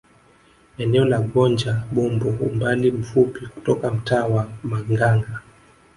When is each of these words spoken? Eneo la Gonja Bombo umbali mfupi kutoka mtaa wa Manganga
Eneo 0.85 1.05
la 1.09 1.19
Gonja 1.19 1.83
Bombo 1.91 2.29
umbali 2.29 2.91
mfupi 2.91 3.47
kutoka 3.47 3.91
mtaa 3.91 4.25
wa 4.25 4.49
Manganga 4.63 5.41